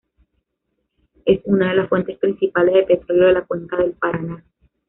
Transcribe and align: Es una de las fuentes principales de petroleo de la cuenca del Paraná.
Es 1.25 1.41
una 1.45 1.69
de 1.69 1.75
las 1.75 1.87
fuentes 1.87 2.17
principales 2.17 2.73
de 2.73 2.95
petroleo 2.95 3.27
de 3.27 3.33
la 3.33 3.45
cuenca 3.45 3.77
del 3.77 3.91
Paraná. 3.93 4.43